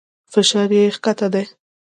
فشار 0.31 0.65
دې 0.71 0.81
کښته 1.03 1.27
دى. 1.33 1.43